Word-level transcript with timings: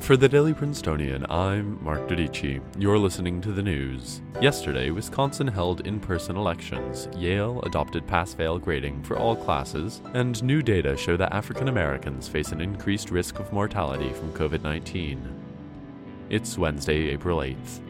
For 0.00 0.16
the 0.16 0.28
Daily 0.28 0.54
Princetonian, 0.54 1.26
I'm 1.30 1.82
Mark 1.84 2.08
Dodici. 2.08 2.60
You're 2.78 2.98
listening 2.98 3.40
to 3.42 3.52
the 3.52 3.62
news. 3.62 4.22
Yesterday, 4.40 4.90
Wisconsin 4.90 5.46
held 5.46 5.86
in 5.86 6.00
person 6.00 6.36
elections. 6.36 7.08
Yale 7.16 7.60
adopted 7.62 8.06
pass 8.06 8.32
fail 8.32 8.58
grading 8.58 9.02
for 9.02 9.18
all 9.18 9.36
classes, 9.36 10.00
and 10.14 10.42
new 10.42 10.62
data 10.62 10.96
show 10.96 11.16
that 11.18 11.34
African 11.34 11.68
Americans 11.68 12.26
face 12.26 12.50
an 12.50 12.60
increased 12.60 13.10
risk 13.10 13.38
of 13.38 13.52
mortality 13.52 14.10
from 14.14 14.32
COVID 14.32 14.62
19. 14.62 15.22
It's 16.30 16.56
Wednesday, 16.56 17.10
April 17.10 17.38
8th. 17.38 17.89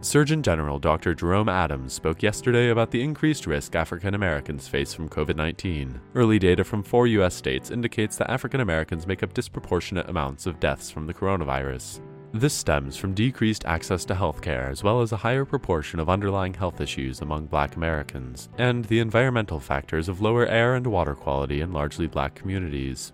Surgeon 0.00 0.44
General 0.44 0.78
Dr. 0.78 1.12
Jerome 1.12 1.48
Adams 1.48 1.92
spoke 1.92 2.22
yesterday 2.22 2.68
about 2.68 2.92
the 2.92 3.02
increased 3.02 3.48
risk 3.48 3.74
African 3.74 4.14
Americans 4.14 4.68
face 4.68 4.94
from 4.94 5.08
COVID 5.08 5.34
19. 5.34 6.00
Early 6.14 6.38
data 6.38 6.62
from 6.62 6.84
four 6.84 7.08
U.S. 7.08 7.34
states 7.34 7.72
indicates 7.72 8.16
that 8.16 8.30
African 8.30 8.60
Americans 8.60 9.08
make 9.08 9.24
up 9.24 9.34
disproportionate 9.34 10.08
amounts 10.08 10.46
of 10.46 10.60
deaths 10.60 10.88
from 10.88 11.08
the 11.08 11.14
coronavirus. 11.14 12.00
This 12.32 12.54
stems 12.54 12.96
from 12.96 13.12
decreased 13.12 13.64
access 13.64 14.04
to 14.04 14.14
healthcare 14.14 14.70
as 14.70 14.84
well 14.84 15.00
as 15.00 15.10
a 15.10 15.16
higher 15.16 15.44
proportion 15.44 15.98
of 15.98 16.08
underlying 16.08 16.54
health 16.54 16.80
issues 16.80 17.20
among 17.20 17.46
black 17.46 17.74
Americans, 17.74 18.50
and 18.56 18.84
the 18.84 19.00
environmental 19.00 19.58
factors 19.58 20.08
of 20.08 20.20
lower 20.20 20.46
air 20.46 20.76
and 20.76 20.86
water 20.86 21.16
quality 21.16 21.60
in 21.60 21.72
largely 21.72 22.06
black 22.06 22.36
communities. 22.36 23.12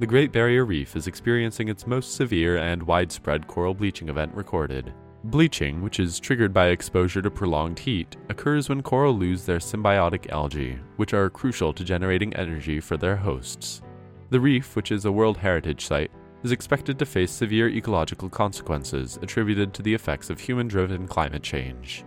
The 0.00 0.08
Great 0.08 0.32
Barrier 0.32 0.64
Reef 0.64 0.96
is 0.96 1.06
experiencing 1.06 1.68
its 1.68 1.86
most 1.86 2.14
severe 2.14 2.56
and 2.56 2.82
widespread 2.82 3.46
coral 3.46 3.74
bleaching 3.74 4.08
event 4.08 4.34
recorded. 4.34 4.92
Bleaching, 5.24 5.82
which 5.82 6.00
is 6.00 6.18
triggered 6.18 6.54
by 6.54 6.68
exposure 6.68 7.20
to 7.20 7.30
prolonged 7.30 7.78
heat, 7.78 8.16
occurs 8.30 8.70
when 8.70 8.82
coral 8.82 9.12
lose 9.12 9.44
their 9.44 9.58
symbiotic 9.58 10.30
algae, 10.30 10.78
which 10.96 11.12
are 11.12 11.28
crucial 11.28 11.74
to 11.74 11.84
generating 11.84 12.34
energy 12.36 12.80
for 12.80 12.96
their 12.96 13.16
hosts. 13.16 13.82
The 14.30 14.40
reef, 14.40 14.74
which 14.74 14.90
is 14.90 15.04
a 15.04 15.12
World 15.12 15.36
Heritage 15.36 15.84
Site, 15.84 16.10
is 16.42 16.52
expected 16.52 16.98
to 16.98 17.04
face 17.04 17.30
severe 17.30 17.68
ecological 17.68 18.30
consequences 18.30 19.18
attributed 19.20 19.74
to 19.74 19.82
the 19.82 19.92
effects 19.92 20.30
of 20.30 20.40
human 20.40 20.68
driven 20.68 21.06
climate 21.06 21.42
change. 21.42 22.02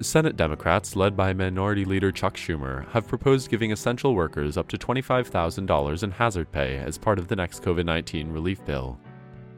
Senate 0.00 0.36
Democrats, 0.36 0.94
led 0.94 1.16
by 1.16 1.32
Minority 1.32 1.84
Leader 1.84 2.12
Chuck 2.12 2.36
Schumer, 2.36 2.88
have 2.90 3.08
proposed 3.08 3.50
giving 3.50 3.72
essential 3.72 4.14
workers 4.14 4.56
up 4.56 4.68
to 4.68 4.78
$25,000 4.78 6.02
in 6.02 6.10
hazard 6.12 6.52
pay 6.52 6.78
as 6.78 6.96
part 6.96 7.18
of 7.18 7.26
the 7.26 7.36
next 7.36 7.62
COVID 7.62 7.84
19 7.84 8.30
relief 8.30 8.64
bill. 8.64 9.00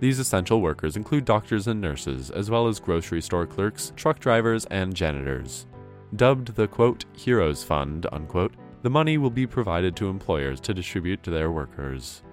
These 0.03 0.19
essential 0.19 0.61
workers 0.61 0.97
include 0.97 1.25
doctors 1.25 1.69
and 1.69 1.81
nurses, 1.81 2.33
as 2.33 2.51
well 2.51 2.67
as 2.67 2.81
grocery 2.81 3.23
store 3.23 3.47
clerks, 3.47 3.93
truck 3.95 4.19
drivers, 4.19 4.65
and 4.65 4.93
janitors. 4.93 5.69
Dubbed 6.17 6.57
the 6.57 6.67
quote, 6.67 7.05
Heroes 7.13 7.63
Fund, 7.63 8.09
unquote, 8.11 8.53
the 8.83 8.91
money 8.91 9.17
will 9.17 9.31
be 9.31 9.47
provided 9.47 9.95
to 9.95 10.09
employers 10.09 10.59
to 10.63 10.75
distribute 10.75 11.23
to 11.23 11.31
their 11.31 11.53
workers. 11.53 12.25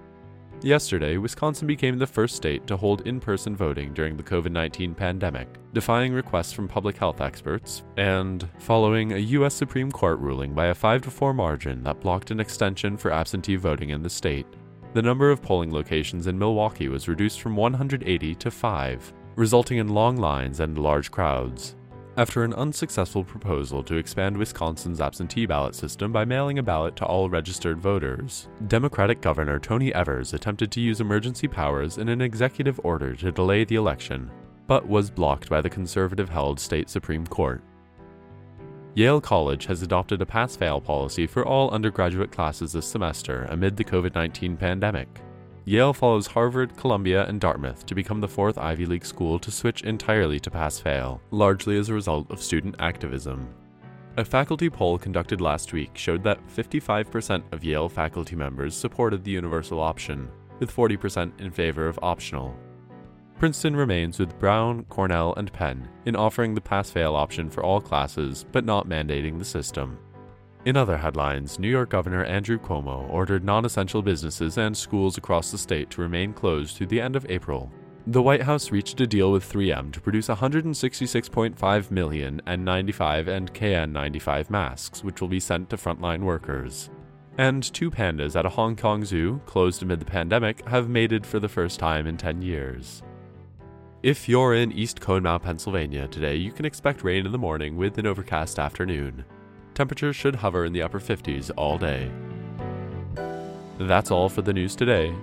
Yesterday, 0.62 1.16
Wisconsin 1.16 1.68
became 1.68 1.96
the 1.96 2.08
first 2.08 2.34
state 2.34 2.66
to 2.66 2.76
hold 2.76 3.06
in 3.06 3.20
person 3.20 3.54
voting 3.54 3.94
during 3.94 4.16
the 4.16 4.24
COVID 4.24 4.50
19 4.50 4.92
pandemic, 4.96 5.46
defying 5.72 6.12
requests 6.12 6.52
from 6.52 6.66
public 6.66 6.96
health 6.96 7.20
experts, 7.20 7.84
and 7.96 8.48
following 8.58 9.12
a 9.12 9.18
U.S. 9.38 9.54
Supreme 9.54 9.92
Court 9.92 10.18
ruling 10.18 10.54
by 10.54 10.66
a 10.66 10.74
5 10.74 11.04
4 11.04 11.32
margin 11.32 11.84
that 11.84 12.00
blocked 12.00 12.32
an 12.32 12.40
extension 12.40 12.96
for 12.96 13.12
absentee 13.12 13.54
voting 13.54 13.90
in 13.90 14.02
the 14.02 14.10
state 14.10 14.46
the 14.92 15.02
number 15.02 15.30
of 15.30 15.42
polling 15.42 15.72
locations 15.72 16.26
in 16.26 16.38
Milwaukee 16.38 16.88
was 16.88 17.08
reduced 17.08 17.40
from 17.40 17.56
180 17.56 18.34
to 18.34 18.50
5, 18.50 19.12
resulting 19.36 19.78
in 19.78 19.88
long 19.88 20.16
lines 20.16 20.60
and 20.60 20.76
large 20.78 21.10
crowds. 21.10 21.76
After 22.16 22.42
an 22.42 22.52
unsuccessful 22.54 23.22
proposal 23.22 23.84
to 23.84 23.94
expand 23.94 24.36
Wisconsin's 24.36 25.00
absentee 25.00 25.46
ballot 25.46 25.76
system 25.76 26.12
by 26.12 26.24
mailing 26.24 26.58
a 26.58 26.62
ballot 26.62 26.96
to 26.96 27.06
all 27.06 27.30
registered 27.30 27.78
voters, 27.78 28.48
Democratic 28.66 29.20
Governor 29.20 29.60
Tony 29.60 29.94
Evers 29.94 30.34
attempted 30.34 30.72
to 30.72 30.80
use 30.80 31.00
emergency 31.00 31.46
powers 31.46 31.98
in 31.98 32.08
an 32.08 32.20
executive 32.20 32.80
order 32.82 33.14
to 33.14 33.30
delay 33.30 33.64
the 33.64 33.76
election, 33.76 34.28
but 34.66 34.88
was 34.88 35.08
blocked 35.08 35.48
by 35.48 35.60
the 35.60 35.70
conservative 35.70 36.28
held 36.28 36.58
state 36.58 36.90
Supreme 36.90 37.26
Court. 37.26 37.62
Yale 38.94 39.20
College 39.20 39.66
has 39.66 39.82
adopted 39.82 40.20
a 40.20 40.26
pass 40.26 40.56
fail 40.56 40.80
policy 40.80 41.24
for 41.24 41.46
all 41.46 41.70
undergraduate 41.70 42.32
classes 42.32 42.72
this 42.72 42.86
semester 42.86 43.46
amid 43.50 43.76
the 43.76 43.84
COVID 43.84 44.14
19 44.16 44.56
pandemic. 44.56 45.20
Yale 45.64 45.92
follows 45.92 46.26
Harvard, 46.26 46.76
Columbia, 46.76 47.24
and 47.26 47.40
Dartmouth 47.40 47.86
to 47.86 47.94
become 47.94 48.20
the 48.20 48.26
fourth 48.26 48.58
Ivy 48.58 48.86
League 48.86 49.04
school 49.04 49.38
to 49.38 49.50
switch 49.52 49.82
entirely 49.82 50.40
to 50.40 50.50
pass 50.50 50.80
fail, 50.80 51.22
largely 51.30 51.78
as 51.78 51.88
a 51.88 51.94
result 51.94 52.28
of 52.32 52.42
student 52.42 52.74
activism. 52.80 53.54
A 54.16 54.24
faculty 54.24 54.68
poll 54.68 54.98
conducted 54.98 55.40
last 55.40 55.72
week 55.72 55.96
showed 55.96 56.24
that 56.24 56.44
55% 56.48 57.44
of 57.52 57.62
Yale 57.62 57.88
faculty 57.88 58.34
members 58.34 58.74
supported 58.74 59.22
the 59.22 59.30
universal 59.30 59.78
option, 59.78 60.28
with 60.58 60.74
40% 60.74 61.40
in 61.40 61.52
favor 61.52 61.86
of 61.86 61.98
optional. 62.02 62.58
Princeton 63.40 63.74
remains 63.74 64.18
with 64.18 64.38
Brown, 64.38 64.84
Cornell, 64.90 65.32
and 65.38 65.50
Penn 65.50 65.88
in 66.04 66.14
offering 66.14 66.52
the 66.52 66.60
pass 66.60 66.90
fail 66.90 67.16
option 67.16 67.48
for 67.48 67.64
all 67.64 67.80
classes, 67.80 68.44
but 68.52 68.66
not 68.66 68.86
mandating 68.86 69.38
the 69.38 69.46
system. 69.46 69.98
In 70.66 70.76
other 70.76 70.98
headlines, 70.98 71.58
New 71.58 71.70
York 71.70 71.88
Governor 71.88 72.22
Andrew 72.22 72.58
Cuomo 72.58 73.08
ordered 73.08 73.42
non 73.42 73.64
essential 73.64 74.02
businesses 74.02 74.58
and 74.58 74.76
schools 74.76 75.16
across 75.16 75.50
the 75.50 75.56
state 75.56 75.88
to 75.88 76.02
remain 76.02 76.34
closed 76.34 76.76
through 76.76 76.88
the 76.88 77.00
end 77.00 77.16
of 77.16 77.24
April. 77.30 77.72
The 78.06 78.20
White 78.20 78.42
House 78.42 78.70
reached 78.70 79.00
a 79.00 79.06
deal 79.06 79.32
with 79.32 79.50
3M 79.50 79.90
to 79.94 80.02
produce 80.02 80.28
166.5 80.28 81.90
million 81.90 82.42
N95 82.46 83.26
and 83.26 83.54
KN95 83.54 84.50
masks, 84.50 85.02
which 85.02 85.22
will 85.22 85.28
be 85.28 85.40
sent 85.40 85.70
to 85.70 85.78
frontline 85.78 86.24
workers. 86.24 86.90
And 87.38 87.62
two 87.62 87.90
pandas 87.90 88.38
at 88.38 88.44
a 88.44 88.50
Hong 88.50 88.76
Kong 88.76 89.02
zoo, 89.02 89.40
closed 89.46 89.82
amid 89.82 89.98
the 89.98 90.04
pandemic, 90.04 90.68
have 90.68 90.90
mated 90.90 91.24
for 91.24 91.40
the 91.40 91.48
first 91.48 91.80
time 91.80 92.06
in 92.06 92.18
10 92.18 92.42
years. 92.42 93.02
If 94.02 94.30
you're 94.30 94.54
in 94.54 94.72
East 94.72 94.98
Conemaugh, 94.98 95.42
Pennsylvania 95.42 96.08
today, 96.08 96.34
you 96.34 96.52
can 96.52 96.64
expect 96.64 97.04
rain 97.04 97.26
in 97.26 97.32
the 97.32 97.38
morning 97.38 97.76
with 97.76 97.98
an 97.98 98.06
overcast 98.06 98.58
afternoon. 98.58 99.26
Temperatures 99.74 100.16
should 100.16 100.36
hover 100.36 100.64
in 100.64 100.72
the 100.72 100.80
upper 100.80 100.98
50s 100.98 101.50
all 101.54 101.76
day. 101.76 102.10
That's 103.76 104.10
all 104.10 104.30
for 104.30 104.40
the 104.40 104.54
news 104.54 104.74
today. 104.74 105.14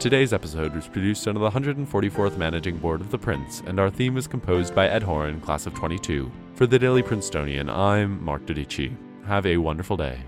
Today's 0.00 0.32
episode 0.32 0.74
was 0.74 0.88
produced 0.88 1.28
under 1.28 1.38
the 1.38 1.50
144th 1.50 2.36
Managing 2.36 2.78
Board 2.78 3.00
of 3.00 3.12
The 3.12 3.18
Prince, 3.18 3.62
and 3.66 3.78
our 3.78 3.88
theme 3.88 4.14
was 4.14 4.26
composed 4.26 4.74
by 4.74 4.88
Ed 4.88 5.04
Horan, 5.04 5.40
class 5.40 5.66
of 5.66 5.74
22. 5.74 6.28
For 6.56 6.66
the 6.66 6.78
Daily 6.78 7.04
Princetonian, 7.04 7.70
I'm 7.70 8.20
Mark 8.24 8.44
Dodici. 8.46 8.96
Have 9.26 9.46
a 9.46 9.58
wonderful 9.58 9.96
day. 9.96 10.18